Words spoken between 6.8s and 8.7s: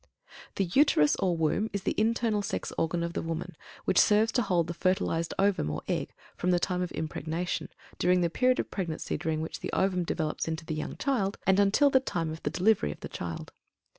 of impregnation, during the period